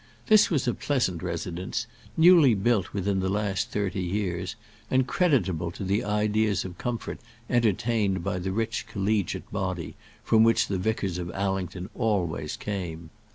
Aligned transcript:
This 0.25 0.49
was 0.49 0.67
a 0.67 0.73
pleasant 0.73 1.21
residence, 1.21 1.85
newly 2.17 2.55
built 2.55 2.91
within 2.91 3.19
the 3.19 3.29
last 3.29 3.69
thirty 3.69 4.01
years, 4.01 4.55
and 4.89 5.05
creditable 5.05 5.69
to 5.69 5.83
the 5.83 6.03
ideas 6.03 6.65
of 6.65 6.79
comfort 6.79 7.19
entertained 7.51 8.23
by 8.23 8.39
the 8.39 8.51
rich 8.51 8.87
collegiate 8.87 9.51
body 9.51 9.95
from 10.23 10.41
which 10.43 10.69
the 10.69 10.79
vicars 10.79 11.19
of 11.19 11.29
Allington 11.35 11.87
always 11.93 12.57
came. 12.57 13.11